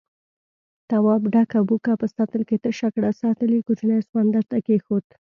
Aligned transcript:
تواب 0.89 1.21
ډکه 1.33 1.59
بوکه 1.67 1.93
په 2.01 2.05
سطل 2.15 2.41
کې 2.49 2.57
تشه 2.65 2.87
کړه، 2.95 3.09
سطل 3.21 3.49
يې 3.55 3.61
کوچني 3.67 3.99
سخوندر 4.07 4.43
ته 4.51 4.57
کېښود. 4.65 5.05